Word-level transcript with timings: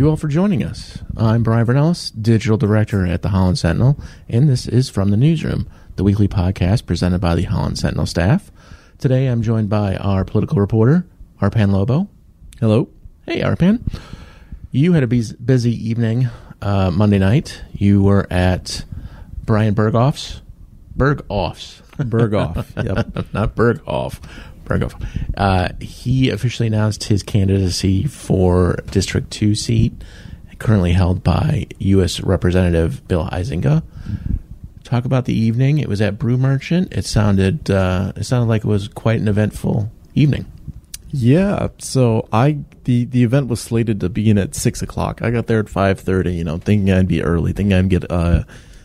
You 0.00 0.08
all 0.08 0.16
for 0.16 0.28
joining 0.28 0.64
us. 0.64 0.98
I'm 1.14 1.42
Brian 1.42 1.66
Vernellis, 1.66 2.10
Digital 2.22 2.56
Director 2.56 3.04
at 3.04 3.20
the 3.20 3.28
Holland 3.28 3.58
Sentinel, 3.58 4.00
and 4.30 4.48
this 4.48 4.66
is 4.66 4.88
From 4.88 5.10
the 5.10 5.16
Newsroom, 5.18 5.68
the 5.96 6.04
weekly 6.04 6.26
podcast 6.26 6.86
presented 6.86 7.20
by 7.20 7.34
the 7.34 7.42
Holland 7.42 7.78
Sentinel 7.78 8.06
staff. 8.06 8.50
Today 8.96 9.26
I'm 9.26 9.42
joined 9.42 9.68
by 9.68 9.96
our 9.96 10.24
political 10.24 10.58
reporter, 10.58 11.06
Arpan 11.42 11.70
Lobo. 11.70 12.08
Hello. 12.60 12.88
Hey, 13.26 13.42
Arpan. 13.42 13.82
You 14.70 14.94
had 14.94 15.02
a 15.02 15.06
busy 15.06 15.72
evening 15.72 16.30
uh, 16.62 16.90
Monday 16.90 17.18
night. 17.18 17.60
You 17.74 18.02
were 18.02 18.26
at 18.30 18.86
Brian 19.44 19.74
Berghoff's. 19.74 20.40
Berghoff's. 20.96 21.82
Berghoff. 21.98 22.74
yep. 22.82 23.32
Not 23.34 23.54
Berghoff. 23.54 24.18
Berghoff. 24.70 24.94
Uh, 25.36 25.68
he 25.80 26.30
officially 26.30 26.66
announced 26.66 27.04
his 27.04 27.22
candidacy 27.22 28.04
for 28.04 28.76
District 28.90 29.30
2 29.30 29.54
seat, 29.54 29.92
currently 30.58 30.92
held 30.92 31.24
by 31.24 31.66
U.S. 31.78 32.20
Representative 32.20 33.06
Bill 33.08 33.26
Huizenga. 33.26 33.82
Talk 34.84 35.04
about 35.04 35.24
the 35.24 35.34
evening. 35.34 35.78
It 35.78 35.88
was 35.88 36.00
at 36.00 36.18
Brew 36.18 36.36
Merchant. 36.36 36.92
It 36.92 37.04
sounded 37.04 37.70
uh, 37.70 38.12
it 38.16 38.24
sounded 38.24 38.48
like 38.48 38.64
it 38.64 38.68
was 38.68 38.88
quite 38.88 39.20
an 39.20 39.28
eventful 39.28 39.90
evening. 40.14 40.46
Yeah. 41.12 41.68
So 41.78 42.28
I 42.32 42.58
the 42.84 43.04
the 43.04 43.22
event 43.22 43.48
was 43.48 43.60
slated 43.60 44.00
to 44.00 44.08
begin 44.08 44.36
at 44.38 44.54
six 44.54 44.82
o'clock. 44.82 45.22
I 45.22 45.30
got 45.30 45.46
there 45.46 45.60
at 45.60 45.68
five 45.68 46.00
thirty. 46.00 46.34
You 46.34 46.44
know, 46.44 46.58
thinking 46.58 46.90
I'd 46.92 47.06
be 47.08 47.22
early, 47.22 47.52
thinking 47.52 47.72
I'd 47.72 47.88
get 47.88 48.10
uh, 48.10 48.44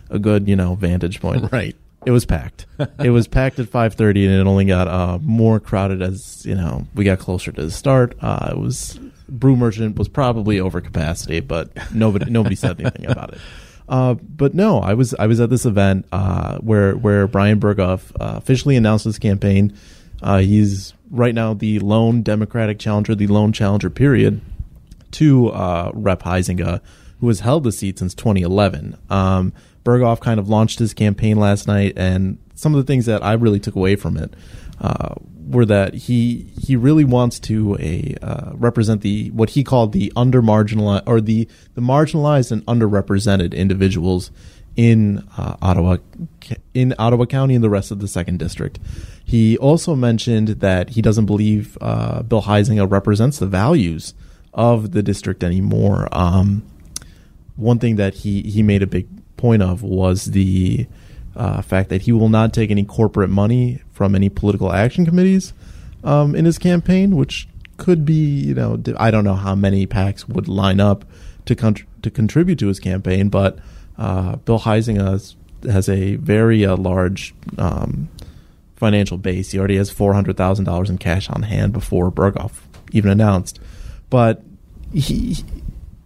a 0.10 0.20
good 0.20 0.48
you 0.48 0.56
know 0.56 0.76
vantage 0.76 1.22
point. 1.22 1.52
Right. 1.52 1.76
It 2.06 2.12
was 2.12 2.26
packed. 2.26 2.66
it 3.00 3.10
was 3.10 3.28
packed 3.28 3.60
at 3.60 3.68
5:30, 3.68 4.26
and 4.26 4.34
it 4.36 4.48
only 4.48 4.66
got 4.66 4.88
uh, 4.88 5.18
more 5.22 5.60
crowded 5.60 6.02
as 6.02 6.46
you 6.46 6.56
know 6.56 6.86
we 6.94 7.04
got 7.04 7.20
closer 7.20 7.52
to 7.52 7.64
the 7.64 7.72
start. 7.72 8.16
Uh, 8.22 8.50
it 8.52 8.58
was 8.58 9.00
Brew 9.28 9.56
Merchant 9.56 9.98
was 9.98 10.08
probably 10.08 10.60
over 10.60 10.82
capacity, 10.82 11.40
but 11.40 11.70
nobody 11.94 12.30
nobody 12.30 12.56
said 12.56 12.80
anything 12.80 13.06
about 13.08 13.34
it. 13.34 13.40
Uh, 13.88 14.16
but 14.16 14.54
no, 14.54 14.80
I 14.80 14.94
was 14.94 15.14
I 15.16 15.28
was 15.28 15.40
at 15.40 15.50
this 15.50 15.66
event 15.66 16.06
uh, 16.12 16.58
where 16.60 16.94
where 16.94 17.28
Bryan 17.28 17.60
Berghoef 17.60 18.12
uh, 18.20 18.38
officially 18.38 18.76
announced 18.76 19.06
his 19.06 19.20
campaign. 19.20 19.76
Uh, 20.22 20.40
he's 20.40 20.94
right 21.12 21.36
now 21.36 21.54
the 21.54 21.80
lone 21.80 22.22
Democratic 22.24 22.80
challenger, 22.80 23.16
the 23.16 23.28
lone 23.28 23.52
challenger 23.52 23.90
period 23.90 24.42
to 25.12 25.50
Rep 25.94 26.24
Huizenga, 26.24 26.82
who 27.20 27.28
has 27.28 27.42
held 27.42 27.64
the 27.64 27.72
seat 27.72 28.00
since 28.00 28.14
2011. 28.14 28.98
Um, 29.10 29.54
Berghoef 29.86 30.20
kind 30.20 30.40
of 30.40 30.50
launched 30.50 30.80
his 30.80 30.94
campaign 30.94 31.38
last 31.38 31.68
night, 31.68 31.94
and 31.96 32.38
some 32.56 32.74
of 32.74 32.84
the 32.84 32.92
things 32.92 33.06
that 33.06 33.24
I 33.24 33.34
really 33.34 33.60
took 33.60 33.76
away 33.76 33.96
from 33.96 34.18
it 34.18 34.34
uh, 34.82 35.16
were 35.48 35.66
that 35.66 35.94
he 35.94 36.52
he 36.60 36.76
really 36.76 37.06
wants 37.06 37.40
to 37.42 37.78
a 37.80 38.16
uh, 38.22 38.52
represent 38.56 39.02
the 39.02 39.30
what 39.30 39.52
he 39.52 39.64
called 39.64 39.94
the 39.94 40.12
under 40.16 40.42
marginalized 40.42 41.04
or 41.06 41.22
the 41.22 41.48
the 41.76 41.82
marginalized 41.82 42.52
and 42.52 42.66
underrepresented 42.66 43.54
individuals 43.54 44.32
in 44.76 45.26
uh, 45.38 45.56
Ottawa 45.62 45.98
in 46.74 46.94
Ottawa 46.98 47.26
County 47.26 47.56
and 47.56 47.64
the 47.64 47.70
rest 47.70 47.92
of 47.92 48.00
the 48.00 48.08
second 48.08 48.40
district. 48.40 48.80
He 49.24 49.58
also 49.58 49.96
mentioned 49.96 50.48
that 50.48 50.92
he 50.92 51.02
doesn't 51.02 51.26
believe 51.28 51.78
uh, 51.80 52.24
Bill 52.24 52.42
Huizenga 52.42 52.90
represents 52.90 53.38
the 53.38 53.48
values 53.48 54.14
of 54.54 54.92
the 54.92 55.04
district 55.04 55.44
anymore. 55.44 56.08
Um, 56.12 56.66
one 57.56 57.80
thing 57.80 57.98
that 57.98 58.16
he 58.16 58.42
he 58.42 58.64
made 58.64 58.82
a 58.82 58.88
big 58.88 59.08
point 59.46 59.62
of 59.62 59.84
was 59.84 60.26
the 60.26 60.88
uh, 61.36 61.62
fact 61.62 61.90
that 61.90 62.02
he 62.02 62.12
will 62.12 62.30
not 62.30 62.54
take 62.54 62.72
any 62.72 62.84
corporate 62.84 63.30
money 63.30 63.82
from 63.92 64.16
any 64.16 64.30
political 64.30 64.72
action 64.72 65.06
committees 65.06 65.54
um, 66.04 66.36
in 66.36 66.46
his 66.46 66.58
campaign, 66.58 67.16
which 67.16 67.48
could 67.78 68.06
be, 68.06 68.24
you 68.48 68.54
know, 68.54 68.82
I 68.98 69.12
don't 69.12 69.24
know 69.24 69.36
how 69.36 69.54
many 69.54 69.86
PACs 69.86 70.28
would 70.28 70.48
line 70.48 70.80
up 70.80 71.06
to 71.46 71.56
con- 71.56 71.86
to 72.02 72.10
contribute 72.10 72.58
to 72.60 72.68
his 72.68 72.80
campaign, 72.80 73.30
but 73.30 73.60
uh, 73.98 74.38
Bill 74.38 74.60
Huizenga 74.60 75.12
has, 75.12 75.36
has 75.64 75.90
a 75.90 76.16
very 76.16 76.66
uh, 76.66 76.78
large 76.78 77.36
um, 77.58 78.10
financial 78.76 79.18
base. 79.18 79.52
He 79.52 79.60
already 79.60 79.78
has 79.78 79.90
four 79.92 80.14
hundred 80.14 80.38
thousand 80.38 80.66
dollars 80.66 80.90
in 80.90 80.98
cash 80.98 81.30
on 81.30 81.44
hand 81.44 81.74
before 81.74 82.12
Berghoef 82.12 82.54
even 82.92 83.12
announced, 83.12 83.60
but 84.10 84.42
he, 84.94 85.38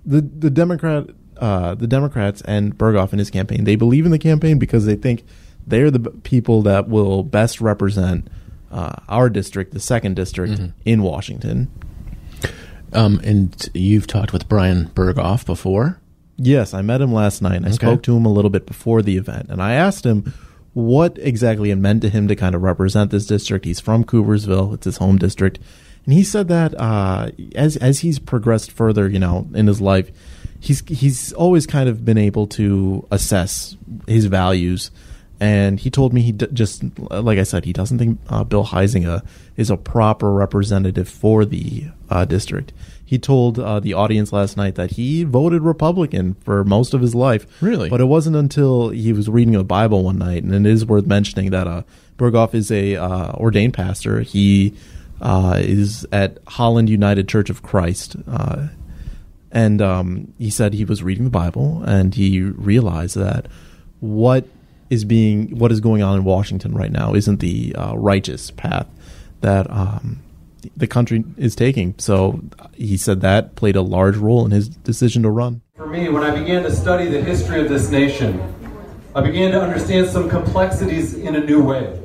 the 0.05 0.21
the 0.21 0.49
Democrat 0.49 1.09
uh, 1.39 1.75
the 1.75 1.87
Democrats 1.87 2.41
and 2.45 2.77
Berghoef 2.77 3.13
in 3.13 3.19
his 3.19 3.29
campaign. 3.29 3.63
They 3.63 3.75
believe 3.75 4.05
in 4.05 4.11
the 4.11 4.19
campaign 4.19 4.59
because 4.59 4.85
they 4.85 4.95
think 4.95 5.23
they're 5.65 5.91
the 5.91 5.99
people 5.99 6.61
that 6.63 6.89
will 6.89 7.23
best 7.23 7.61
represent 7.61 8.27
uh, 8.71 8.95
our 9.07 9.29
district, 9.29 9.73
the 9.73 9.79
second 9.79 10.15
district 10.15 10.53
mm-hmm. 10.53 10.79
in 10.85 11.01
Washington. 11.01 11.71
Um, 12.93 13.19
and 13.23 13.69
you've 13.73 14.07
talked 14.07 14.33
with 14.33 14.47
Bryan 14.47 14.89
Berghoef 14.89 15.45
before. 15.45 15.99
Yes, 16.37 16.73
I 16.73 16.81
met 16.81 17.01
him 17.01 17.13
last 17.13 17.41
night. 17.41 17.57
and 17.57 17.65
I 17.65 17.69
okay. 17.69 17.77
spoke 17.77 18.03
to 18.03 18.15
him 18.15 18.25
a 18.25 18.31
little 18.31 18.49
bit 18.49 18.65
before 18.65 19.01
the 19.01 19.17
event, 19.17 19.47
and 19.49 19.61
I 19.61 19.73
asked 19.73 20.05
him 20.05 20.33
what 20.73 21.17
exactly 21.19 21.71
it 21.71 21.75
meant 21.75 22.01
to 22.03 22.09
him 22.09 22.27
to 22.27 22.35
kind 22.35 22.55
of 22.55 22.61
represent 22.61 23.11
this 23.11 23.25
district. 23.25 23.65
He's 23.65 23.79
from 23.79 24.03
Coopersville; 24.03 24.73
it's 24.73 24.85
his 24.85 24.97
home 24.97 25.17
district, 25.17 25.59
and 26.05 26.13
he 26.13 26.23
said 26.23 26.47
that 26.47 26.79
uh, 26.79 27.31
as 27.55 27.75
as 27.77 27.99
he's 27.99 28.19
progressed 28.19 28.71
further, 28.71 29.09
you 29.09 29.19
know, 29.19 29.49
in 29.53 29.67
his 29.67 29.81
life, 29.81 30.11
he's 30.59 30.83
he's 30.87 31.33
always 31.33 31.65
kind 31.65 31.89
of 31.89 32.05
been 32.05 32.17
able 32.17 32.47
to 32.47 33.07
assess 33.11 33.77
his 34.07 34.25
values. 34.25 34.91
And 35.41 35.79
he 35.79 35.89
told 35.89 36.11
me 36.11 36.21
he 36.21 36.33
d- 36.33 36.49
just 36.51 36.83
like 37.09 37.39
I 37.39 37.43
said, 37.43 37.63
he 37.63 37.71
doesn't 37.71 37.97
think 37.97 38.19
uh, 38.27 38.43
Bill 38.43 38.65
Huizenga 38.65 39.25
is 39.55 39.69
a 39.69 39.77
proper 39.77 40.33
representative 40.33 41.07
for 41.07 41.45
the 41.45 41.85
uh, 42.09 42.25
district. 42.25 42.73
He 43.05 43.17
told 43.17 43.57
uh, 43.57 43.79
the 43.79 43.93
audience 43.93 44.33
last 44.33 44.57
night 44.57 44.75
that 44.75 44.91
he 44.91 45.23
voted 45.23 45.61
Republican 45.61 46.35
for 46.41 46.65
most 46.65 46.93
of 46.93 46.99
his 46.99 47.15
life. 47.15 47.47
Really, 47.61 47.89
but 47.89 48.01
it 48.01 48.05
wasn't 48.05 48.35
until 48.35 48.89
he 48.89 49.13
was 49.13 49.29
reading 49.29 49.53
the 49.53 49.63
Bible 49.63 50.03
one 50.03 50.17
night, 50.17 50.43
and 50.43 50.53
it 50.53 50.69
is 50.69 50.85
worth 50.85 51.05
mentioning 51.05 51.51
that 51.51 51.67
uh, 51.67 51.83
Berghoef 52.17 52.53
is 52.53 52.69
a 52.69 52.97
uh, 52.97 53.31
ordained 53.35 53.73
pastor. 53.73 54.19
He 54.19 54.75
uh, 55.21 55.55
is 55.57 56.05
at 56.11 56.37
Holland 56.47 56.89
United 56.89 57.29
Church 57.29 57.49
of 57.49 57.63
Christ 57.63 58.17
and 59.51 59.81
um, 59.81 60.33
he 60.37 60.49
said 60.49 60.73
he 60.73 60.85
was 60.85 61.03
reading 61.03 61.25
the 61.25 61.29
Bible 61.29 61.83
and 61.85 62.13
he 62.15 62.41
realized 62.41 63.15
that 63.15 63.47
what 63.99 64.45
is 64.89 65.05
being 65.05 65.57
what 65.57 65.71
is 65.71 65.79
going 65.79 66.01
on 66.01 66.17
in 66.17 66.23
Washington 66.23 66.73
right 66.73 66.91
now 66.91 67.13
isn't 67.13 67.39
the 67.39 67.75
uh, 67.75 67.95
righteous 67.95 68.51
path 68.51 68.87
that 69.41 69.69
um, 69.69 70.21
the 70.75 70.87
country 70.87 71.23
is 71.37 71.55
taking. 71.55 71.95
So 71.97 72.41
he 72.73 72.97
said 72.97 73.21
that 73.21 73.55
played 73.55 73.75
a 73.75 73.81
large 73.81 74.17
role 74.17 74.45
in 74.45 74.51
his 74.51 74.69
decision 74.69 75.23
to 75.23 75.29
run. 75.29 75.61
For 75.75 75.87
me, 75.87 76.09
when 76.09 76.23
I 76.23 76.37
began 76.37 76.63
to 76.63 76.75
study 76.75 77.07
the 77.07 77.21
history 77.21 77.61
of 77.61 77.69
this 77.69 77.89
nation, 77.89 78.41
I 79.15 79.21
began 79.21 79.51
to 79.51 79.61
understand 79.61 80.07
some 80.07 80.29
complexities 80.29 81.13
in 81.13 81.35
a 81.35 81.39
new 81.39 81.63
way. 81.63 81.97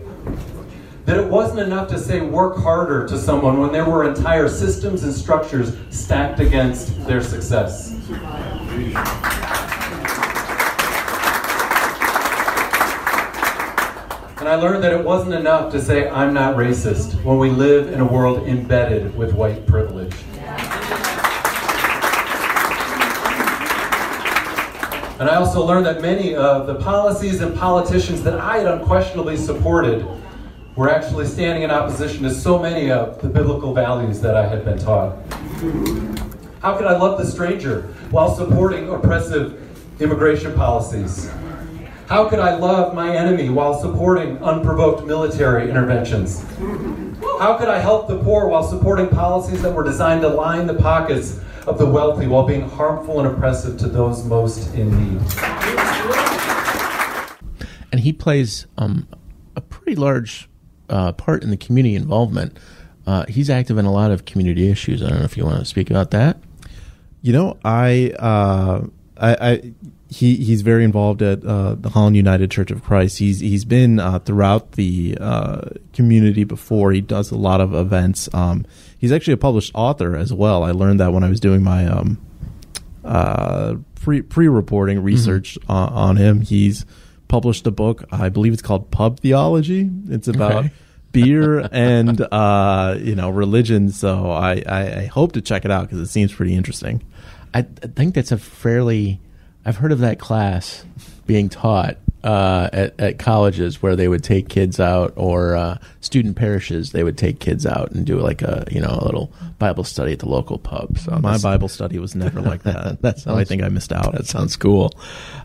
That 1.04 1.18
it 1.18 1.28
wasn't 1.28 1.60
enough 1.60 1.88
to 1.88 1.98
say 1.98 2.22
work 2.22 2.56
harder 2.56 3.06
to 3.08 3.18
someone 3.18 3.60
when 3.60 3.72
there 3.72 3.84
were 3.84 4.08
entire 4.08 4.48
systems 4.48 5.02
and 5.02 5.12
structures 5.12 5.76
stacked 5.90 6.40
against 6.40 7.06
their 7.06 7.22
success. 7.22 7.92
And 14.38 14.48
I 14.48 14.56
learned 14.56 14.82
that 14.84 14.92
it 14.92 15.04
wasn't 15.04 15.34
enough 15.34 15.70
to 15.72 15.80
say, 15.80 16.08
I'm 16.08 16.32
not 16.32 16.56
racist, 16.56 17.22
when 17.22 17.38
we 17.38 17.50
live 17.50 17.92
in 17.92 18.00
a 18.00 18.04
world 18.04 18.46
embedded 18.48 19.14
with 19.14 19.34
white 19.34 19.66
privilege. 19.66 20.14
And 25.20 25.30
I 25.30 25.36
also 25.36 25.64
learned 25.64 25.86
that 25.86 26.00
many 26.02 26.34
of 26.34 26.66
the 26.66 26.74
policies 26.74 27.40
and 27.40 27.54
politicians 27.56 28.22
that 28.22 28.40
I 28.40 28.58
had 28.58 28.66
unquestionably 28.66 29.36
supported 29.36 30.06
were 30.76 30.90
actually 30.90 31.26
standing 31.26 31.62
in 31.62 31.70
opposition 31.70 32.22
to 32.24 32.30
so 32.30 32.58
many 32.58 32.90
of 32.90 33.20
the 33.20 33.28
biblical 33.28 33.72
values 33.72 34.20
that 34.20 34.36
I 34.36 34.46
had 34.46 34.64
been 34.64 34.78
taught. 34.78 35.16
How 36.60 36.76
could 36.76 36.86
I 36.86 36.96
love 36.96 37.18
the 37.18 37.26
stranger 37.26 37.82
while 38.10 38.34
supporting 38.34 38.88
oppressive 38.88 39.60
immigration 40.00 40.52
policies? 40.54 41.30
How 42.08 42.28
could 42.28 42.40
I 42.40 42.56
love 42.56 42.94
my 42.94 43.16
enemy 43.16 43.50
while 43.50 43.80
supporting 43.80 44.42
unprovoked 44.42 45.06
military 45.06 45.70
interventions? 45.70 46.44
How 47.38 47.56
could 47.58 47.68
I 47.68 47.78
help 47.78 48.08
the 48.08 48.18
poor 48.18 48.48
while 48.48 48.62
supporting 48.62 49.08
policies 49.08 49.62
that 49.62 49.72
were 49.72 49.84
designed 49.84 50.22
to 50.22 50.28
line 50.28 50.66
the 50.66 50.74
pockets 50.74 51.40
of 51.66 51.78
the 51.78 51.86
wealthy 51.86 52.26
while 52.26 52.46
being 52.46 52.68
harmful 52.68 53.20
and 53.20 53.28
oppressive 53.28 53.78
to 53.78 53.88
those 53.88 54.24
most 54.24 54.74
in 54.74 54.90
need? 54.98 55.22
and 57.94 58.00
he 58.00 58.12
plays 58.12 58.66
um, 58.76 59.06
a 59.54 59.60
pretty 59.60 59.94
large 59.94 60.48
uh, 60.88 61.12
part 61.12 61.42
in 61.42 61.50
the 61.50 61.56
community 61.56 61.94
involvement. 61.94 62.58
Uh, 63.06 63.26
he's 63.26 63.50
active 63.50 63.78
in 63.78 63.84
a 63.84 63.92
lot 63.92 64.10
of 64.10 64.24
community 64.24 64.70
issues. 64.70 65.02
I 65.02 65.10
don't 65.10 65.18
know 65.18 65.24
if 65.24 65.36
you 65.36 65.44
want 65.44 65.58
to 65.58 65.64
speak 65.64 65.90
about 65.90 66.10
that. 66.12 66.38
You 67.22 67.32
know, 67.32 67.58
I, 67.64 68.12
uh, 68.18 68.86
I, 69.16 69.50
I, 69.50 69.72
he, 70.08 70.36
he's 70.36 70.62
very 70.62 70.84
involved 70.84 71.22
at 71.22 71.44
uh, 71.44 71.74
the 71.74 71.90
Holland 71.90 72.16
United 72.16 72.50
Church 72.50 72.70
of 72.70 72.82
Christ. 72.84 73.18
He's 73.18 73.40
he's 73.40 73.64
been 73.64 73.98
uh, 73.98 74.20
throughout 74.20 74.72
the 74.72 75.18
uh, 75.20 75.70
community 75.92 76.44
before. 76.44 76.92
He 76.92 77.00
does 77.00 77.30
a 77.30 77.36
lot 77.36 77.60
of 77.60 77.74
events. 77.74 78.28
Um, 78.32 78.64
he's 78.96 79.10
actually 79.10 79.34
a 79.34 79.38
published 79.38 79.72
author 79.74 80.16
as 80.16 80.32
well. 80.32 80.62
I 80.62 80.70
learned 80.70 81.00
that 81.00 81.12
when 81.12 81.24
I 81.24 81.28
was 81.28 81.40
doing 81.40 81.62
my 81.62 81.86
um, 81.86 82.24
uh, 83.04 83.76
pre 83.96 84.22
pre 84.22 84.48
reporting 84.48 85.02
research 85.02 85.58
on, 85.68 85.88
on 85.92 86.16
him. 86.16 86.42
He's 86.42 86.84
published 87.34 87.66
a 87.66 87.72
book. 87.72 88.04
I 88.12 88.28
believe 88.28 88.52
it's 88.52 88.62
called 88.62 88.92
Pub 88.92 89.18
Theology. 89.18 89.90
It's 90.08 90.28
about 90.28 90.66
Okay. 90.66 90.70
beer 91.10 91.68
and 91.72 92.20
uh, 92.20 92.94
you 92.98 93.16
know 93.16 93.28
religion. 93.28 93.90
So 93.90 94.30
I, 94.30 94.62
I, 94.68 94.80
I 95.00 95.06
hope 95.06 95.32
to 95.32 95.40
check 95.40 95.64
it 95.64 95.70
out 95.72 95.82
because 95.88 95.98
it 95.98 96.06
seems 96.06 96.32
pretty 96.32 96.54
interesting. 96.54 97.02
I, 97.52 97.60
I 97.60 97.86
think 97.88 98.14
that's 98.14 98.30
a 98.30 98.38
fairly. 98.38 99.20
I've 99.64 99.78
heard 99.78 99.90
of 99.90 99.98
that 99.98 100.20
class 100.20 100.84
being 101.26 101.48
taught 101.48 101.96
uh, 102.24 102.70
at, 102.72 102.98
at 102.98 103.18
colleges 103.18 103.82
where 103.82 103.94
they 103.94 104.08
would 104.08 104.24
take 104.24 104.48
kids 104.48 104.80
out, 104.80 105.12
or 105.14 105.54
uh, 105.54 105.76
student 106.00 106.36
parishes. 106.36 106.92
They 106.92 107.04
would 107.04 107.18
take 107.18 107.38
kids 107.38 107.66
out 107.66 107.90
and 107.92 108.06
do 108.06 108.18
like 108.18 108.40
a 108.40 108.64
you 108.70 108.80
know 108.80 108.98
a 108.98 109.04
little 109.04 109.30
Bible 109.58 109.84
study 109.84 110.12
at 110.12 110.20
the 110.20 110.28
local 110.28 110.58
pub. 110.58 110.98
So 110.98 111.18
My 111.18 111.36
Bible 111.36 111.68
study 111.68 111.98
was 111.98 112.14
never 112.14 112.40
like 112.40 112.62
that. 112.64 113.02
that's 113.02 113.24
so 113.24 113.36
I 113.36 113.44
think 113.44 113.62
I 113.62 113.68
missed 113.68 113.92
out. 113.92 114.12
That 114.14 114.26
sounds 114.26 114.56
cool. 114.56 114.92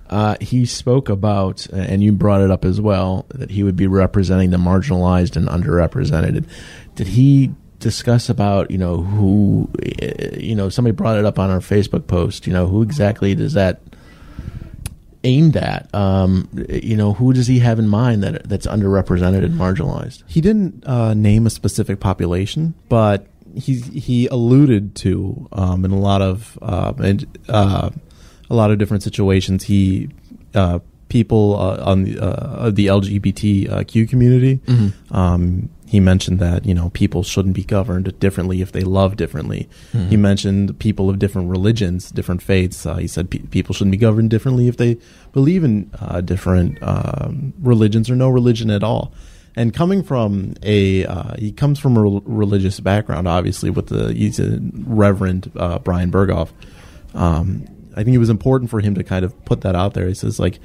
Uh, 0.10 0.38
he 0.40 0.66
spoke 0.66 1.10
about, 1.10 1.66
and 1.68 2.02
you 2.02 2.14
brought 2.14 2.42
it 2.42 2.50
up 2.50 2.64
as 2.64 2.80
well, 2.80 3.26
that 3.30 3.52
he 3.52 3.62
would 3.62 3.76
be 3.76 3.86
representing 3.86 4.52
the 4.52 4.58
marginalized 4.58 5.36
and 5.36 5.50
underrepresented. 5.50 6.48
Did 6.96 7.08
he 7.08 7.52
discuss 7.80 8.30
about, 8.30 8.72
you 8.72 8.78
know, 8.78 9.02
who, 9.02 9.70
eh, 9.82 10.38
you 10.38 10.56
know, 10.56 10.70
somebody 10.70 10.94
brought 10.94 11.18
it 11.18 11.26
up 11.26 11.40
on 11.40 11.50
our 11.50 11.60
Facebook 11.60 12.08
post, 12.08 12.48
you 12.48 12.54
know, 12.54 12.68
who 12.68 12.82
exactly 12.82 13.36
does 13.36 13.54
that 13.54 13.82
aimed 15.24 15.58
at? 15.58 15.94
Um, 15.94 16.50
you 16.70 16.96
know, 16.96 17.14
who 17.14 17.34
does 17.34 17.48
he 17.48 17.60
have 17.60 17.80
in 17.80 17.88
mind 17.88 18.24
that 18.24 18.48
that's 18.48 18.68
underrepresented 18.68 19.44
and 19.44 19.56
marginalized? 19.56 20.24
He 20.28 20.42
didn't 20.42 20.86
uh, 20.86 21.14
name 21.14 21.46
a 21.48 21.50
specific 21.50 22.00
population, 22.00 22.74
but 22.90 23.28
he 23.56 23.76
he 23.80 24.28
alluded 24.28 24.96
to 24.96 25.48
um, 25.52 25.86
in 25.86 25.92
a 25.92 26.00
lot 26.00 26.22
of 26.22 26.58
uh, 26.62 26.94
and, 27.00 27.38
uh, 27.48 27.90
a 28.50 28.56
lot 28.56 28.72
of 28.72 28.78
different 28.78 29.04
situations. 29.04 29.64
He 29.64 30.10
uh, 30.54 30.80
people 31.10 31.56
uh, 31.60 31.84
on 31.84 32.04
the 32.04 32.20
uh, 32.20 32.70
the 32.70 32.88
LGBTQ 32.88 34.10
community. 34.10 34.60
Um, 35.12 35.70
he 35.88 36.00
mentioned 36.00 36.38
that 36.40 36.66
you 36.66 36.74
know 36.76 36.90
people 36.92 37.24
shouldn't 37.24 37.56
be 37.56 37.64
governed 37.64 38.18
differently 38.20 38.62
if 38.62 38.72
they 38.72 38.82
love 38.82 39.16
differently. 39.18 39.68
He 40.10 40.18
mentioned 40.18 40.78
people 40.80 41.10
of 41.10 41.18
different 41.18 41.50
religions, 41.50 42.12
different 42.12 42.42
faiths. 42.44 42.86
Uh, 42.86 42.98
he 42.98 43.08
said 43.08 43.30
pe- 43.32 43.40
people 43.40 43.74
shouldn't 43.74 43.92
be 43.92 43.98
governed 43.98 44.30
differently 44.30 44.68
if 44.68 44.78
they 44.78 44.98
believe 45.34 45.64
in 45.64 45.90
uh, 46.00 46.22
different 46.22 46.78
um, 46.84 47.54
religions 47.60 48.10
or 48.10 48.16
no 48.16 48.30
religion 48.30 48.70
at 48.70 48.84
all. 48.84 49.12
And 49.56 49.74
coming 49.74 50.04
from 50.04 50.54
a, 50.62 51.06
uh, 51.06 51.36
he 51.38 51.52
comes 51.52 51.80
from 51.80 51.98
a 51.98 52.02
rel- 52.04 52.22
religious 52.24 52.80
background, 52.80 53.28
obviously, 53.28 53.72
with 53.72 53.88
the, 53.88 54.14
he's 54.14 54.40
a 54.40 54.60
Reverend 54.86 55.52
uh, 55.56 55.80
Bryan 55.80 56.12
Berghoef. 56.12 56.50
Um, 57.16 57.66
I 57.96 58.04
think 58.04 58.14
it 58.16 58.20
was 58.20 58.30
important 58.30 58.70
for 58.70 58.80
him 58.80 58.94
to 58.96 59.04
kind 59.04 59.26
of 59.26 59.34
put 59.46 59.62
that 59.62 59.76
out 59.76 59.96
there. 59.96 60.08
He 60.08 60.14
says, 60.14 60.40
like, 60.40 60.60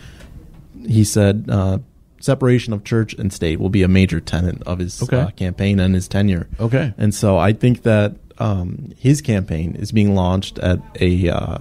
he 0.86 1.04
said, 1.04 1.46
uh, 1.48 1.78
separation 2.20 2.72
of 2.72 2.84
church 2.84 3.12
and 3.14 3.32
state 3.32 3.60
will 3.60 3.68
be 3.70 3.82
a 3.82 3.88
major 3.88 4.20
tenet 4.20 4.62
of 4.62 4.78
his 4.78 5.02
Okay. 5.02 5.18
uh, 5.20 5.30
campaign 5.30 5.78
and 5.78 5.94
his 5.94 6.08
tenure. 6.08 6.48
Okay. 6.58 6.94
And 6.96 7.14
so 7.14 7.36
I 7.38 7.52
think 7.52 7.82
that 7.82 8.14
um, 8.38 8.92
his 8.98 9.20
campaign 9.20 9.76
is 9.76 9.92
being 9.92 10.14
launched 10.14 10.58
at 10.58 10.80
a 11.00 11.28
uh, 11.28 11.58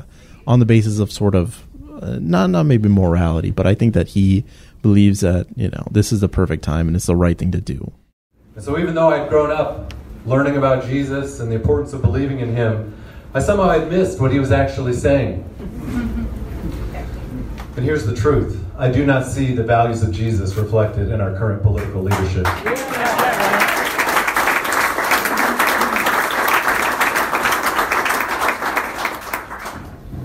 on 0.48 0.60
the 0.60 0.66
basis 0.66 1.00
of 1.00 1.12
sort 1.12 1.36
of 1.36 1.68
uh, 2.02 2.18
not 2.20 2.50
not 2.50 2.64
maybe 2.64 2.90
morality, 2.90 3.52
but 3.52 3.68
I 3.68 3.76
think 3.76 3.94
that 3.94 4.10
he 4.10 4.44
believes 4.82 5.20
that 5.22 5.48
you 5.56 5.70
know 5.70 5.86
this 5.92 6.12
is 6.12 6.22
the 6.22 6.30
perfect 6.30 6.64
time 6.64 6.88
and 6.88 6.96
it's 6.96 7.06
the 7.06 7.16
right 7.16 7.38
thing 7.38 7.52
to 7.52 7.62
do. 7.62 7.92
And 8.56 8.64
so 8.64 8.78
even 8.80 8.96
though 8.96 9.10
I'd 9.10 9.30
grown 9.30 9.52
up 9.52 9.94
learning 10.26 10.56
about 10.58 10.86
Jesus 10.86 11.40
and 11.40 11.52
the 11.52 11.56
importance 11.56 11.94
of 11.94 12.02
believing 12.02 12.40
in 12.40 12.56
him, 12.56 12.96
I 13.34 13.40
somehow 13.40 13.70
had 13.70 13.90
missed 13.92 14.20
what 14.22 14.32
he 14.32 14.40
was 14.40 14.52
actually 14.52 14.94
saying. 14.94 15.44
And 17.76 17.84
here's 17.84 18.06
the 18.06 18.16
truth. 18.16 18.63
I 18.84 18.92
do 18.92 19.06
not 19.06 19.26
see 19.26 19.54
the 19.54 19.64
values 19.64 20.04
of 20.04 20.12
Jesus 20.12 20.56
reflected 20.56 21.10
in 21.10 21.22
our 21.22 21.34
current 21.38 21.64
political 21.64 22.02
leadership. 22.02 22.46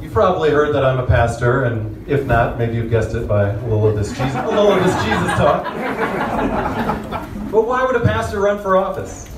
You've 0.03 0.13
probably 0.13 0.51
heard 0.51 0.75
that 0.75 0.85
I'm 0.85 0.99
a 0.99 1.07
pastor, 1.07 1.67
and 1.67 2.09
if 2.09 2.27
not, 2.27 2.59
maybe 2.59 2.75
you've 2.75 2.91
guessed 2.91 3.15
it 3.15 3.29
by 3.29 3.51
a 3.51 3.63
little 3.63 3.87
of 3.87 3.95
this 3.95 4.09
Jesus, 4.09 4.35
a 4.35 4.49
little 4.49 4.73
of 4.73 4.83
this 4.83 5.05
Jesus 5.05 5.29
talk. 5.39 5.63
But 7.53 7.65
why 7.65 7.85
would 7.85 7.95
a 7.95 8.01
pastor 8.01 8.41
run 8.41 8.61
for 8.61 8.77
office? 8.77 9.29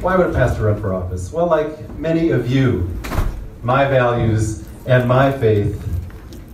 Why 0.00 0.16
would 0.16 0.30
a 0.30 0.32
pastor 0.32 0.66
run 0.66 0.80
for 0.80 0.94
office? 0.94 1.32
Well, 1.32 1.48
like 1.48 1.90
many 1.98 2.30
of 2.30 2.48
you, 2.48 2.88
my 3.64 3.88
values 3.88 4.64
and 4.86 5.08
my 5.08 5.32
faith 5.32 5.91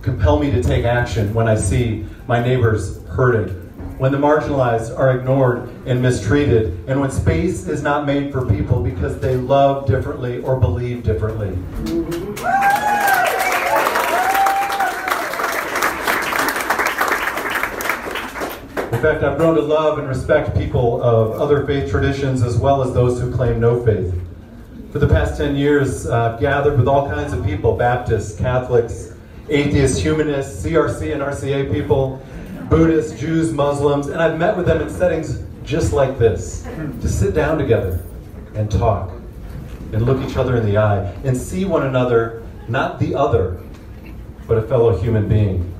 compel 0.09 0.39
me 0.39 0.49
to 0.49 0.63
take 0.63 0.85
action 0.85 1.31
when 1.35 1.47
I 1.47 1.55
see 1.55 2.03
my 2.25 2.41
neighbors 2.41 3.05
hurting, 3.09 3.49
when 3.99 4.11
the 4.11 4.17
marginalized 4.17 4.97
are 4.97 5.15
ignored 5.15 5.69
and 5.85 6.01
mistreated, 6.01 6.83
and 6.87 6.99
when 6.99 7.11
space 7.11 7.67
is 7.67 7.83
not 7.83 8.07
made 8.07 8.31
for 8.31 8.43
people 8.43 8.81
because 8.81 9.19
they 9.19 9.35
love 9.35 9.85
differently 9.85 10.41
or 10.41 10.59
believe 10.59 11.03
differently. 11.03 11.49
In 18.91 19.03
fact, 19.03 19.23
I've 19.23 19.37
grown 19.37 19.55
to 19.55 19.61
love 19.61 19.99
and 19.99 20.07
respect 20.07 20.57
people 20.57 21.03
of 21.03 21.39
other 21.39 21.67
faith 21.67 21.91
traditions 21.91 22.41
as 22.41 22.57
well 22.57 22.81
as 22.81 22.95
those 22.95 23.21
who 23.21 23.31
claim 23.31 23.59
no 23.59 23.85
faith. 23.85 24.11
For 24.91 24.97
the 24.97 25.07
past 25.07 25.37
10 25.37 25.55
years, 25.55 26.07
I've 26.07 26.39
gathered 26.39 26.79
with 26.79 26.87
all 26.87 27.07
kinds 27.07 27.31
of 27.31 27.45
people 27.45 27.77
Baptists, 27.77 28.35
Catholics, 28.39 29.13
atheists, 29.49 29.99
humanists, 29.99 30.65
CRC 30.65 31.13
and 31.13 31.21
RCA 31.21 31.71
people, 31.71 32.21
Buddhists, 32.69 33.19
Jews, 33.19 33.51
Muslims, 33.51 34.07
and 34.07 34.21
I've 34.21 34.37
met 34.37 34.55
with 34.55 34.65
them 34.65 34.81
in 34.81 34.89
settings 34.89 35.41
just 35.63 35.93
like 35.93 36.17
this 36.17 36.63
to 37.01 37.07
sit 37.07 37.33
down 37.33 37.57
together 37.57 37.99
and 38.55 38.71
talk 38.71 39.11
and 39.91 40.03
look 40.03 40.21
each 40.27 40.37
other 40.37 40.57
in 40.57 40.65
the 40.65 40.77
eye 40.77 40.99
and 41.23 41.35
see 41.35 41.65
one 41.65 41.85
another, 41.85 42.43
not 42.67 42.99
the 42.99 43.15
other, 43.15 43.61
but 44.47 44.57
a 44.57 44.61
fellow 44.63 44.97
human 44.97 45.27
being. 45.27 45.75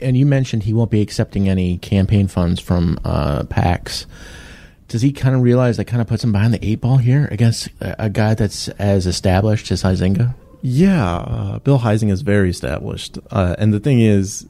and 0.00 0.16
you 0.16 0.26
mentioned 0.26 0.64
he 0.64 0.72
won't 0.72 0.90
be 0.90 1.00
accepting 1.00 1.48
any 1.48 1.78
campaign 1.78 2.28
funds 2.28 2.60
from 2.60 2.98
uh, 3.04 3.42
PACs. 3.44 4.06
Does 4.88 5.02
he 5.02 5.12
kind 5.12 5.34
of 5.34 5.42
realize 5.42 5.76
that 5.76 5.84
kind 5.84 6.00
of 6.00 6.08
puts 6.08 6.24
him 6.24 6.32
behind 6.32 6.54
the 6.54 6.64
eight 6.64 6.80
ball 6.80 6.96
here 6.96 7.28
against 7.30 7.68
a, 7.80 8.08
guy 8.08 8.34
that's 8.34 8.68
as 8.70 9.06
established 9.06 9.70
as 9.70 9.82
Huizenga? 9.82 10.34
Yeah, 10.62 11.16
uh, 11.16 11.58
Bill 11.60 11.78
Huizenga 11.78 12.10
is 12.10 12.22
very 12.22 12.50
established, 12.50 13.18
uh, 13.30 13.54
and 13.58 13.72
the 13.72 13.80
thing 13.80 14.00
is, 14.00 14.48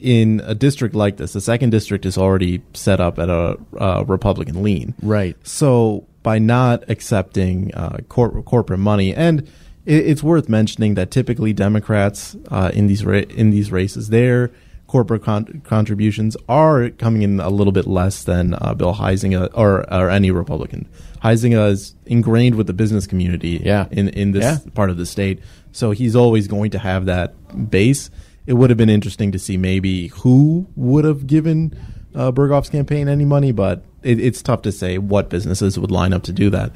in 0.00 0.40
a 0.44 0.54
district 0.54 0.94
like 0.94 1.16
this, 1.16 1.32
the 1.32 1.40
second 1.40 1.70
district 1.70 2.06
is 2.06 2.16
already 2.16 2.62
set 2.72 3.00
up 3.00 3.18
at 3.18 3.28
a 3.28 3.58
uh, 3.78 4.04
Republican 4.06 4.62
lean. 4.62 4.94
Right. 5.02 5.36
So 5.42 6.06
by 6.22 6.38
not 6.38 6.88
accepting 6.88 7.74
uh, 7.74 7.98
cor- 8.08 8.42
corporate 8.42 8.80
money, 8.80 9.14
and 9.14 9.40
it, 9.86 10.06
it's 10.06 10.22
worth 10.22 10.48
mentioning 10.48 10.94
that 10.94 11.10
typically 11.10 11.52
Democrats 11.52 12.36
uh, 12.50 12.70
in 12.72 12.86
these 12.86 13.04
ra- 13.04 13.28
in 13.28 13.50
these 13.50 13.72
races, 13.72 14.08
their 14.08 14.50
corporate 14.88 15.22
con- 15.22 15.62
contributions 15.64 16.36
are 16.48 16.90
coming 16.90 17.22
in 17.22 17.38
a 17.40 17.50
little 17.50 17.72
bit 17.72 17.86
less 17.86 18.24
than 18.24 18.54
uh, 18.54 18.74
Bill 18.74 18.94
Huizenga 18.94 19.48
or 19.54 19.72
or 19.94 20.10
any 20.10 20.30
Republican. 20.32 20.88
Huizenga 21.22 21.70
is 21.70 21.94
ingrained 22.06 22.54
with 22.56 22.66
the 22.66 22.72
business 22.72 23.06
community 23.06 23.60
Yeah. 23.64 23.86
in 23.90 24.08
in 24.08 24.32
this 24.32 24.44
Yeah. 24.44 24.70
part 24.74 24.90
of 24.90 24.96
the 24.96 25.06
state, 25.06 25.38
so 25.72 25.92
he's 25.92 26.16
always 26.16 26.48
going 26.48 26.70
to 26.72 26.78
have 26.78 27.06
that 27.06 27.34
base. 27.70 28.10
It 28.46 28.54
would 28.54 28.70
have 28.70 28.78
been 28.78 28.88
interesting 28.90 29.30
to 29.32 29.38
see 29.38 29.56
maybe 29.58 30.08
who 30.08 30.66
would 30.74 31.04
have 31.04 31.26
given 31.26 31.72
uh, 32.14 32.32
Berghoef's 32.32 32.70
campaign 32.70 33.06
any 33.08 33.26
money, 33.26 33.52
but 33.52 33.84
it, 34.02 34.18
it's 34.18 34.40
tough 34.42 34.62
to 34.62 34.72
say 34.72 34.96
what 34.96 35.28
businesses 35.28 35.78
would 35.78 35.90
line 35.90 36.14
up 36.14 36.22
to 36.24 36.32
do 36.32 36.48
that. 36.50 36.72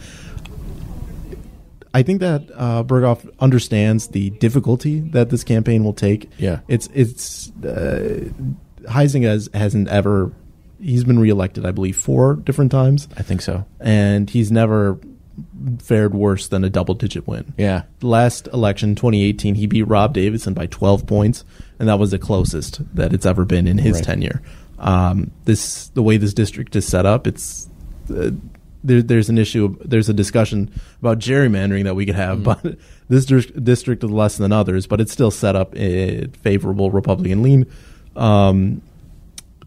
I 1.94 2.02
think 2.02 2.20
that 2.20 2.42
uh, 2.54 2.82
Berghoef 2.84 3.28
understands 3.38 4.08
the 4.08 4.30
difficulty 4.30 5.00
that 5.10 5.30
this 5.30 5.44
campaign 5.44 5.84
will 5.84 5.92
take. 5.92 6.30
Yeah. 6.38 6.60
it's 6.68 6.88
it's 6.94 7.50
uh, 7.64 8.28
Huizenga 8.84 9.24
has 9.26 9.48
hasn't 9.54 9.88
ever. 9.88 10.32
He's 10.80 11.04
been 11.04 11.18
reelected, 11.20 11.64
I 11.64 11.70
believe, 11.70 11.96
four 11.96 12.34
different 12.34 12.72
times, 12.72 13.06
I 13.16 13.22
think 13.22 13.40
so. 13.42 13.64
and 13.78 14.28
he's 14.28 14.50
never 14.50 14.98
fared 15.78 16.12
worse 16.12 16.48
than 16.48 16.64
a 16.64 16.68
double-digit 16.70 17.26
win. 17.26 17.54
Yeah. 17.56 17.82
Last 18.02 18.48
election, 18.48 18.94
2018, 18.96 19.54
he 19.54 19.66
beat 19.68 19.84
Rob 19.84 20.12
Davidson 20.12 20.54
by 20.54 20.66
12 20.66 21.06
points, 21.06 21.44
and 21.78 21.88
that 21.88 21.98
was 22.00 22.10
the 22.10 22.18
closest 22.18 22.80
that 22.96 23.12
it's 23.12 23.24
ever 23.24 23.44
been 23.44 23.66
in 23.68 23.78
his 23.78 23.94
Right. 23.96 24.04
tenure. 24.04 24.42
Um, 24.78 25.30
this 25.44 25.86
the 25.88 26.02
way 26.02 26.16
this 26.16 26.34
district 26.34 26.74
is 26.74 26.84
set 26.86 27.06
up, 27.06 27.26
it's 27.28 27.68
uh, 28.10 28.30
there, 28.84 29.02
there's 29.02 29.28
an 29.28 29.38
issue. 29.38 29.76
There's 29.84 30.08
a 30.08 30.14
discussion 30.14 30.70
about 31.00 31.18
gerrymandering 31.18 31.84
that 31.84 31.94
we 31.94 32.06
could 32.06 32.14
have, 32.14 32.38
Mm-hmm. 32.40 32.68
but 32.68 32.78
this 33.08 33.24
district 33.26 34.04
is 34.04 34.10
less 34.10 34.36
than 34.36 34.52
others, 34.52 34.86
but 34.86 35.00
it's 35.00 35.12
still 35.12 35.30
set 35.30 35.54
up 35.56 35.74
in 35.74 36.30
favorable 36.32 36.90
Republican 36.90 37.42
lean. 37.42 37.66
Um, 38.16 38.82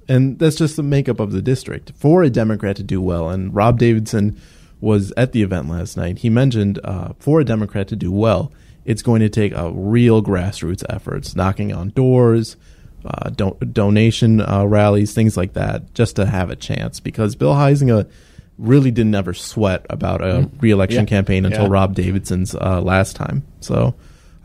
and 0.08 0.38
that's 0.38 0.56
just 0.56 0.76
the 0.76 0.84
makeup 0.84 1.20
of 1.20 1.32
the 1.32 1.42
district 1.42 1.92
for 1.96 2.24
a 2.24 2.30
Democrat 2.30 2.76
to 2.78 2.84
do 2.84 3.02
well. 3.02 3.30
And 3.30 3.54
Rob 3.56 3.80
Davidson 3.80 4.40
was 4.82 5.12
at 5.18 5.32
the 5.32 5.42
event 5.42 5.68
last 5.70 5.98
night. 5.98 6.20
He 6.20 6.30
mentioned 6.30 6.80
uh, 6.84 7.14
for 7.20 7.40
a 7.40 7.46
Democrat 7.46 7.88
to 7.88 7.96
do 7.96 8.12
well, 8.12 8.52
it's 8.84 9.02
going 9.02 9.22
to 9.22 9.30
take 9.30 9.52
a 9.56 9.72
real 9.72 10.22
grassroots 10.22 10.84
efforts, 10.90 11.36
knocking 11.36 11.74
on 11.74 11.90
doors, 11.90 12.56
uh, 13.04 13.30
don- 13.32 13.58
donation 13.72 14.42
uh, 14.42 14.64
rallies, 14.66 15.12
things 15.14 15.36
like 15.36 15.54
that, 15.54 15.92
just 15.96 16.16
to 16.18 16.28
have 16.28 16.52
a 16.52 16.56
chance. 16.56 17.00
Because 17.00 17.36
Bill 17.36 17.54
Huizenga 17.56 18.08
really 18.58 18.92
didn't 18.92 19.16
ever 19.16 19.34
sweat 19.34 19.86
about 19.90 20.22
a 20.22 20.50
reelection 20.62 21.06
Mm-hmm. 21.06 21.14
Yeah. 21.14 21.18
campaign 21.18 21.46
until 21.46 21.64
Yeah. 21.64 21.70
Rob 21.72 21.96
Davidson's 21.96 22.56
uh, 22.56 22.82
last 22.82 23.16
time. 23.16 23.44
So. 23.60 23.96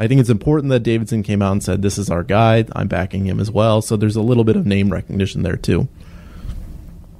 I 0.03 0.09
think 0.09 0.19
it's 0.19 0.31
important 0.31 0.71
that 0.71 0.81
Davidson 0.81 1.23
came 1.23 1.43
out 1.43 1.53
and 1.53 1.63
said, 1.63 1.83
"This 1.83 1.99
is 1.99 2.09
our 2.09 2.23
guy. 2.23 2.65
I'm 2.75 2.89
backing 2.89 3.27
him 3.27 3.39
as 3.39 3.51
well." 3.51 3.83
So 3.83 3.99
there's 3.99 4.17
a 4.17 4.23
little 4.23 4.45
bit 4.45 4.57
of 4.57 4.65
name 4.65 4.89
recognition 4.91 5.43
there 5.43 5.59
too. 5.59 5.89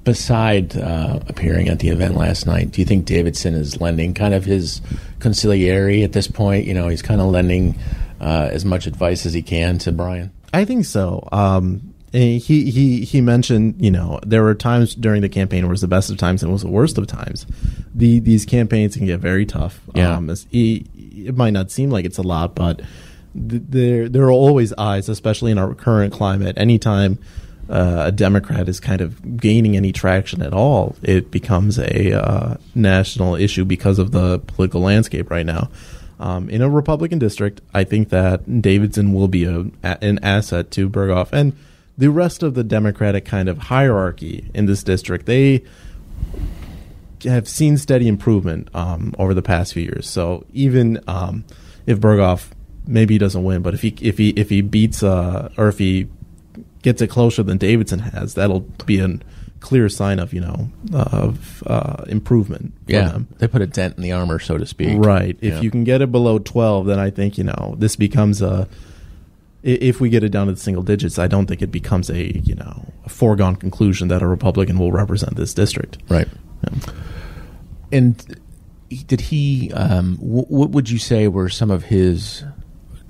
Beside 0.03 0.79
uh, 0.79 1.21
appearing 1.29 1.69
at 1.69 1.81
the 1.81 1.91
event 1.91 2.17
last 2.17 2.47
night, 2.47 2.71
do 2.71 2.81
you 2.81 2.87
think 2.87 3.05
Davidson 3.05 3.53
is 3.53 3.83
lending 3.83 4.15
kind 4.15 4.33
of 4.33 4.47
his 4.47 4.81
conciliary 5.19 6.03
at 6.05 6.13
this 6.13 6.27
point? 6.27 6.65
You 6.65 6.73
know, 6.73 6.89
he's 6.89 7.03
kind 7.03 7.21
of 7.21 7.27
lending 7.27 7.79
uh, 8.19 8.49
as 8.51 8.65
much 8.65 8.87
advice 8.87 9.27
as 9.27 9.35
he 9.35 9.43
can 9.43 9.77
to 9.81 9.93
Brian. 9.93 10.33
I 10.55 10.65
think 10.65 10.87
so. 10.87 11.29
Um, 11.33 11.90
he 12.13 12.71
he 12.71 13.05
he 13.05 13.21
mentioned, 13.21 13.77
you 13.79 13.91
know, 13.91 14.19
there 14.27 14.43
were 14.43 14.55
times 14.55 14.95
during 14.95 15.23
the 15.23 15.29
campaign 15.29 15.63
where 15.63 15.71
it 15.71 15.75
was 15.75 15.81
the 15.81 15.89
best 15.89 16.11
of 16.11 16.17
times 16.17 16.43
and 16.43 16.51
it 16.51 16.53
was 16.53 16.63
the 16.63 16.69
worst 16.69 16.99
of 16.99 17.07
times. 17.07 17.47
The 17.95 18.19
these 18.19 18.45
campaigns 18.45 18.97
can 18.97 19.07
get 19.07 19.21
very 19.21 19.47
tough. 19.47 19.81
Yeah. 19.95 20.17
Um, 20.17 20.29
it, 20.29 20.43
it 20.53 21.37
might 21.37 21.53
not 21.53 21.71
seem 21.71 21.91
like 21.91 22.05
it's 22.05 22.19
a 22.19 22.23
lot, 22.23 22.55
but 22.55 22.79
th- 23.35 23.63
there 23.69 24.09
there 24.09 24.25
are 24.25 24.33
always 24.33 24.73
eyes, 24.75 25.09
especially 25.09 25.53
in 25.53 25.59
our 25.59 25.73
current 25.75 26.13
climate. 26.13 26.59
Anytime 26.59 27.19
uh, 27.69 28.05
a 28.07 28.13
Democrat 28.13 28.69
is 28.69 28.81
kind 28.81 29.01
of 29.01 29.37
gaining 29.37 29.77
any 29.77 29.93
traction 29.93 30.43
at 30.43 30.53
all, 30.53 30.97
it 31.03 31.31
becomes 31.31 31.79
a 31.79 32.21
uh, 32.21 32.57
national 32.75 33.37
issue 33.37 33.65
because 33.65 34.01
of 34.01 34.11
the 34.11 34.41
political 34.41 34.81
landscape 34.81 35.31
right 35.31 35.47
now. 35.47 35.71
Um, 36.19 36.51
in 36.51 36.61
a 36.61 36.69
Republican 36.69 37.19
district, 37.19 37.61
I 37.73 37.85
think 37.85 38.11
that 38.11 38.61
Davidson 38.61 39.15
will 39.15 39.29
be 39.29 39.45
a, 39.45 39.67
an 39.83 40.19
asset 40.23 40.71
to 40.73 40.91
Berghoef 40.91 41.33
and 41.33 41.57
the 42.01 42.11
rest 42.11 42.43
of 42.43 42.55
the 42.55 42.65
Democratic 42.65 43.25
kind 43.25 43.49
of 43.49 43.59
hierarchy 43.59 44.51
in 44.55 44.67
this 44.67 44.83
district. 44.83 45.27
They 45.27 45.63
have 47.25 47.47
seen 47.47 47.77
steady 47.77 48.09
improvement 48.09 48.69
um, 48.75 49.15
over 49.19 49.35
the 49.35 49.43
past 49.43 49.75
few 49.75 49.83
years. 49.83 50.09
So 50.09 50.47
even 50.53 50.99
um, 51.07 51.45
if 51.87 52.01
Berghoef 52.01 52.49
maybe 52.87 53.15
he 53.15 53.19
doesn't 53.19 53.45
win, 53.45 53.61
but 53.63 53.75
if 53.75 53.83
he 53.83 53.95
if 54.01 54.17
he 54.19 54.31
if 54.31 54.49
he 54.49 54.63
beats 54.63 55.03
uh, 55.03 55.53
or 55.57 55.69
if 55.69 55.79
he 55.79 56.09
gets 56.83 57.03
it 57.03 57.09
closer 57.09 57.43
than 57.43 57.59
Davidson 57.59 57.99
has, 57.99 58.35
that'll 58.35 58.61
be 58.87 58.99
a 59.01 59.19
clear 59.61 59.91
sign 59.91 60.19
of 60.19 60.33
you 60.33 60.41
know 60.41 60.71
of 60.95 61.63
uh, 61.67 62.05
improvement. 62.09 62.73
Yeah, 62.87 63.09
them. 63.11 63.29
they 63.39 63.47
put 63.47 63.61
a 63.61 63.67
dent 63.67 63.97
in 63.99 64.03
the 64.03 64.13
armor, 64.13 64.39
so 64.39 64.57
to 64.57 64.65
speak. 64.65 64.97
Right. 64.99 65.37
If 65.43 65.55
Yeah. 65.57 65.61
you 65.61 65.71
can 65.71 65.85
get 65.85 66.01
it 66.01 66.11
below 66.11 66.39
12, 66.39 66.87
then 66.87 66.99
I 66.99 67.11
think, 67.11 67.37
you 67.37 67.45
know, 67.45 67.75
this 67.79 67.95
becomes 67.97 68.41
a. 68.41 68.67
If 69.63 70.01
we 70.01 70.09
get 70.09 70.25
it 70.25 70.31
down 70.31 70.47
to 70.47 70.55
the 70.55 70.61
single 70.61 70.83
digits, 70.83 71.19
I 71.19 71.27
don't 71.27 71.47
think 71.47 71.61
it 71.61 71.71
becomes 71.71 72.09
a, 72.09 72.39
you 72.39 72.55
know, 72.55 72.93
a 73.05 73.09
foregone 73.09 73.57
conclusion 73.57 74.09
that 74.09 74.23
a 74.23 74.27
Republican 74.27 74.79
will 74.79 74.91
represent 74.91 75.37
this 75.37 75.53
district. 75.53 75.99
Right. 76.09 76.29
And 77.93 78.41
did 79.07 79.21
he? 79.21 79.73
Um, 79.73 80.17
wh- 80.17 80.51
what 80.51 80.71
would 80.71 80.91
you 80.91 80.99
say 80.99 81.29
were 81.29 81.49
some 81.49 81.71
of 81.71 81.85
his 81.85 82.45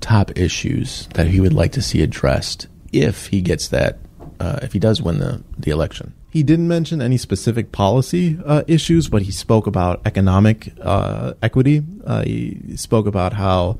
top 0.01 0.37
issues 0.37 1.07
that 1.13 1.27
he 1.27 1.39
would 1.39 1.53
like 1.53 1.71
to 1.73 1.81
see 1.81 2.01
addressed 2.01 2.67
if 2.91 3.27
he 3.27 3.41
gets 3.41 3.67
that? 3.69 3.99
Uh, 4.39 4.59
if 4.61 4.73
he 4.73 4.79
does 4.79 5.01
win 5.01 5.19
the 5.19 5.43
the 5.57 5.71
election? 5.71 6.13
He 6.31 6.43
didn't 6.43 6.67
mention 6.67 7.01
any 7.01 7.17
specific 7.17 7.73
policy 7.73 8.39
uh, 8.45 8.63
issues, 8.65 9.09
but 9.09 9.23
he 9.23 9.31
spoke 9.31 9.67
about 9.67 10.01
economic 10.05 10.73
uh, 10.81 11.33
equity. 11.41 11.83
Uh, 12.05 12.23
he 12.23 12.77
spoke 12.77 13.05
about 13.05 13.33
how 13.33 13.79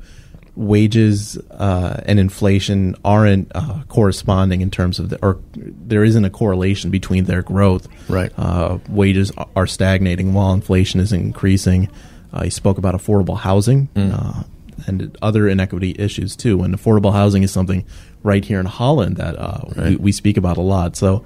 wages 0.54 1.38
uh, 1.50 2.02
and 2.04 2.20
inflation 2.20 2.94
aren't 3.04 3.50
uh, 3.54 3.82
corresponding 3.88 4.60
in 4.60 4.70
terms 4.70 4.98
of 4.98 5.08
the, 5.08 5.18
or 5.24 5.38
there 5.54 6.04
isn't 6.04 6.24
a 6.24 6.30
correlation 6.30 6.90
between 6.90 7.24
their 7.24 7.42
growth. 7.42 7.88
Right. 8.08 8.32
Uh, 8.36 8.78
wages 8.88 9.32
are 9.56 9.66
stagnating 9.66 10.34
while 10.34 10.52
inflation 10.52 11.00
is 11.00 11.12
increasing. 11.12 11.88
Uh, 12.32 12.44
he 12.44 12.50
spoke 12.50 12.78
about 12.78 12.94
affordable 12.94 13.38
housing 13.38 13.88
uh, 13.96 14.42
and 14.86 15.16
other 15.22 15.48
inequity 15.48 15.94
issues 15.98 16.36
too. 16.36 16.62
And 16.62 16.74
affordable 16.74 17.12
housing 17.12 17.42
is 17.42 17.50
something 17.50 17.84
right 18.22 18.44
here 18.44 18.60
in 18.60 18.66
Holland 18.66 19.16
that 19.16 19.38
uh, 19.38 19.60
we, 19.76 19.96
we 19.96 20.12
speak 20.12 20.36
about 20.36 20.56
a 20.56 20.62
lot. 20.62 20.96
So 20.96 21.24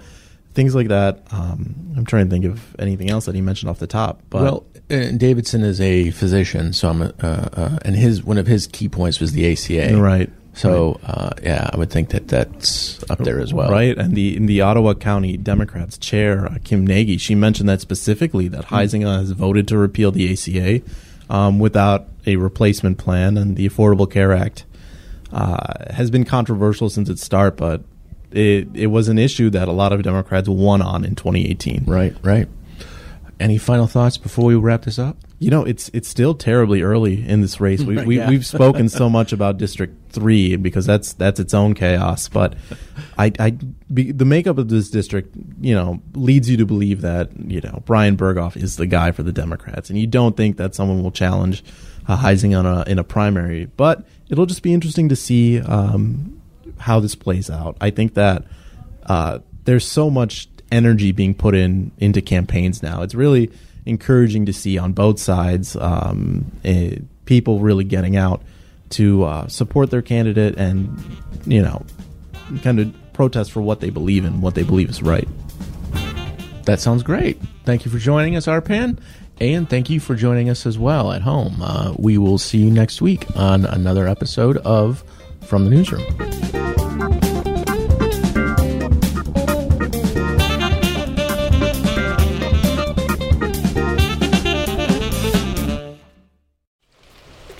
things 0.57 0.75
like 0.75 0.89
that. 0.89 1.23
Um, 1.31 1.93
I'm 1.97 2.05
trying 2.05 2.27
to 2.27 2.31
think 2.31 2.47
of 2.47 2.75
anything 2.81 3.11
else 3.11 3.27
that 3.27 3.35
he 3.37 3.41
mentioned 3.41 3.71
off 3.71 3.79
the 3.79 3.87
top. 3.87 4.23
But 4.31 4.43
well, 4.43 4.67
Davidson 4.89 5.63
is 5.63 5.81
a 5.81 6.11
physician, 6.11 6.73
so 6.73 6.89
I'm. 6.89 7.03
Uh, 7.03 7.13
uh, 7.21 7.79
and 7.83 7.95
his 7.95 8.25
one 8.25 8.39
of 8.39 8.49
his 8.49 8.67
key 8.67 8.89
points 8.89 9.21
was 9.21 9.33
the 9.33 9.53
ACA. 9.53 9.97
right. 9.97 10.31
So 10.55 10.99
uh, 11.05 11.31
yeah, 11.43 11.69
I 11.71 11.77
would 11.77 11.91
think 11.91 12.09
that 12.11 12.29
that's 12.29 13.09
up 13.11 13.19
there 13.19 13.41
as 13.41 13.53
well. 13.53 13.71
Right, 13.71 13.97
and 13.97 14.15
the 14.15 14.35
in 14.35 14.47
the 14.47 14.63
Ottawa 14.63 14.95
County 14.95 15.37
Democrats 15.37 15.99
chair 15.99 16.47
uh, 16.47 16.57
Kim 16.65 16.87
Nagy, 16.87 17.19
she 17.19 17.35
mentioned 17.35 17.69
that 17.69 17.83
specifically 17.83 18.49
that 18.49 18.65
Huizenga 18.65 19.19
has 19.19 19.33
voted 19.33 19.69
to 19.69 19.77
repeal 19.77 20.13
the 20.13 20.33
ACA 20.33 20.81
um, 21.29 21.59
without 21.59 22.09
a 22.25 22.37
replacement 22.37 22.97
plan, 22.97 23.37
and 23.37 23.57
the 23.57 23.69
Affordable 23.69 24.11
Care 24.11 24.33
Act 24.33 24.65
uh, 25.31 25.93
has 25.93 26.11
been 26.11 26.25
controversial 26.25 26.89
since 26.89 27.11
its 27.11 27.23
start, 27.23 27.59
but 27.59 27.83
it 28.33 28.69
it 28.75 28.87
was 28.89 29.09
an 29.09 29.19
issue 29.19 29.51
that 29.51 29.69
a 29.69 29.73
lot 29.73 29.93
of 29.93 30.03
Democrats 30.03 30.49
won 30.49 30.83
on 30.83 31.05
in 31.05 31.15
2018. 31.15 31.85
Right. 31.87 32.15
Right. 32.23 32.49
Any 33.39 33.59
final 33.59 33.87
thoughts 33.87 34.17
before 34.17 34.47
we 34.47 34.55
wrap 34.55 34.83
this 34.87 34.99
up? 34.99 35.19
You 35.39 35.51
know, 35.51 35.63
it's 35.63 35.91
it's 35.93 36.09
still 36.09 36.35
terribly 36.35 36.81
early 36.81 37.23
in 37.29 37.43
this 37.43 37.61
race. 37.61 37.83
We, 37.83 38.03
we 38.07 38.17
Yeah. 38.17 38.31
we've 38.31 38.47
spoken 38.47 38.89
so 38.89 39.11
much 39.11 39.35
about 39.35 39.59
District 39.59 39.95
Three 40.11 40.57
because 40.57 40.87
that's 40.87 41.13
that's 41.13 41.39
its 41.39 41.53
own 41.53 41.75
chaos. 41.75 42.29
But 42.31 42.55
I, 43.19 43.31
I 43.39 43.51
be, 43.93 44.11
the 44.13 44.25
makeup 44.25 44.57
of 44.57 44.71
this 44.71 44.89
district, 44.89 45.37
you 45.61 45.75
know, 45.75 46.01
leads 46.15 46.49
you 46.49 46.57
to 46.57 46.65
believe 46.65 47.03
that 47.03 47.29
you 47.39 47.61
know 47.61 47.83
Bryan 47.85 48.17
Berghoef 48.17 48.57
is 48.57 48.77
the 48.77 48.87
guy 48.87 49.13
for 49.13 49.23
the 49.23 49.33
Democrats, 49.33 49.91
and 49.91 49.99
you 49.99 50.07
don't 50.07 50.35
think 50.35 50.57
that 50.57 50.75
someone 50.75 51.03
will 51.03 51.11
challenge 51.13 51.63
uh, 52.09 52.17
Huizenga 52.17 52.59
on 52.59 52.65
a 52.67 52.85
in 52.91 52.99
a 52.99 53.05
primary. 53.05 53.67
But 53.67 54.07
it'll 54.31 54.47
just 54.47 54.63
be 54.63 54.73
interesting 54.73 55.11
to 55.11 55.17
see 55.17 55.61
um, 55.61 56.36
how 56.79 57.01
this 57.01 57.15
plays 57.15 57.51
out. 57.51 57.77
I 57.81 57.91
think 57.91 58.15
that 58.15 58.45
uh, 59.05 59.41
there's 59.65 59.87
so 59.87 60.11
much 60.11 60.49
energy 60.71 61.13
being 61.13 61.35
put 61.35 61.55
in 61.55 61.93
into 61.99 62.21
campaigns 62.21 62.83
now. 62.83 63.03
It's 63.03 63.15
really 63.15 63.51
encouraging 63.85 64.47
to 64.47 64.53
see 64.53 64.79
on 64.79 64.93
both 64.93 65.19
sides 65.19 65.77
um, 65.77 66.51
eh, 66.65 66.97
people 67.25 67.61
really 67.61 67.85
getting 67.85 68.17
out 68.17 68.43
to 68.91 69.25
uh, 69.25 69.49
support 69.49 69.91
their 69.91 70.03
candidate 70.03 70.57
and 70.57 70.99
you 71.47 71.63
know 71.63 71.85
kind 72.63 72.81
of 72.81 72.95
protest 73.13 73.51
for 73.53 73.61
what 73.63 73.81
they 73.81 73.91
believe 73.91 74.25
in, 74.25 74.41
what 74.41 74.55
they 74.55 74.63
believe 74.63 74.91
is 74.91 75.03
right. 75.03 75.29
That 76.65 76.81
sounds 76.81 77.03
great. 77.03 77.41
Thank 77.65 77.85
you 77.85 77.91
for 77.91 77.99
joining 77.99 78.37
us, 78.37 78.47
Arpan. 78.47 78.99
And 79.41 79.69
thank 79.69 79.91
you 79.91 80.01
for 80.01 80.15
joining 80.15 80.49
us 80.49 80.67
as 80.67 80.79
well 80.79 81.13
at 81.13 81.23
home. 81.23 81.61
Uh, 81.61 81.95
we 81.99 82.19
will 82.19 82.39
see 82.39 82.59
you 82.59 82.71
next 82.71 83.03
week 83.03 83.27
on 83.37 83.67
another 83.67 84.09
episode 84.09 84.57
of 84.59 85.05
From 85.43 85.65
the 85.65 85.71
Newsroom. 85.71 86.26